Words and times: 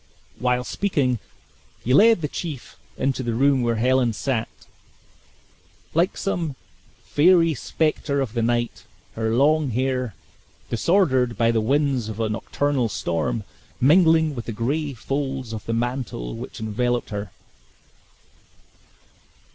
While 0.39 0.63
speaking 0.63 1.19
he 1.83 1.93
lead 1.93 2.21
the 2.23 2.27
chief 2.27 2.75
into 2.97 3.21
the 3.21 3.35
room 3.35 3.61
where 3.61 3.75
Helen 3.75 4.13
sat, 4.13 4.49
like 5.93 6.17
some 6.17 6.55
fairy 7.05 7.53
specter 7.53 8.19
of 8.19 8.33
the 8.33 8.41
night; 8.41 8.83
her 9.13 9.31
long 9.35 9.69
hair, 9.69 10.15
disordered 10.71 11.37
by 11.37 11.51
the 11.51 11.61
winds 11.61 12.09
of 12.09 12.19
a 12.19 12.29
nocturnal 12.29 12.89
storm, 12.89 13.43
mingling 13.79 14.33
with 14.33 14.45
the 14.45 14.53
gray 14.53 14.95
folds 14.95 15.53
of 15.53 15.67
the 15.67 15.71
mantle 15.73 16.33
which 16.33 16.59
enveloped 16.59 17.11
her. 17.11 17.29